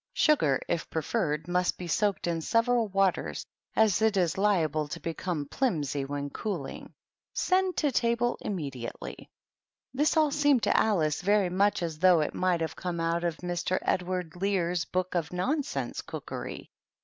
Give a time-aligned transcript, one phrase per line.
[0.15, 5.45] Sugar, if preferred, must be soaked in several waters, as it is liable to become
[5.45, 6.91] plimsy when cooling.
[7.33, 9.27] Send to table immediately.^^
[9.93, 13.37] This all seemed to Alice very much as though it might have come out of
[13.45, 13.77] Mr.
[13.83, 16.71] Edward Lear's book of Nonsense Cookery.